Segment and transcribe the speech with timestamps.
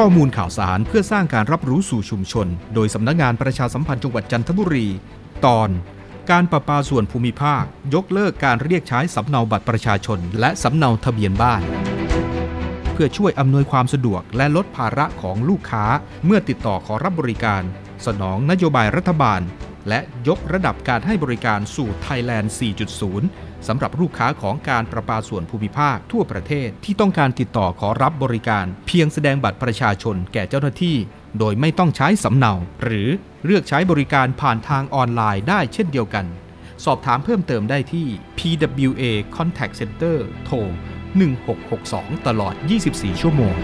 [0.00, 4.86] ข้อมูลข่าวสารเพื่อสร้างการรับรู้สู่ชุมชน โดยสำนักงานประชาสัมพันธ์จังหวัดจันทบุรี
[5.46, 5.68] ตอน
[6.30, 7.62] การประปาส่วนภูมิภาค
[7.94, 11.62] ยกเลิกการเรียกใช้สำเนาบัตรประชาชน และสำเนาทะเบียนบ้าน
[12.92, 15.84] เพื่อช่วยอำนวยความสะดวกและลดภาระของลูกค้า
[16.24, 17.62] เมื่อติดต่อขอรับบริการ
[18.06, 19.40] สนองนโยบายรัฐบาล
[19.88, 22.48] และยกระดับการให้บริการสู่ Thailand
[23.06, 30.96] 4.0 สำหรับลูกค้าของการประปาส่วนภูมิภาคทั่วประเทศ ที่ต้องการติดต่อขอรับบริการ เพียงแสดงบัตรประชาชนแก่เจ้าหน้าที่
[31.38, 32.52] โดยไม่ต้องใช้สำเนา
[32.82, 33.08] หรือ
[33.44, 36.26] เลือกใช้บริการผ่านทางออนไลน์ได้เช่นเดียวกัน
[36.84, 38.06] สอบถามเพิ่มเติมได้ที่
[38.38, 39.04] PWA
[39.36, 40.56] Contact Center โทร
[41.42, 42.54] 1662 ตลอด
[42.88, 43.56] 24 ชั่วโมง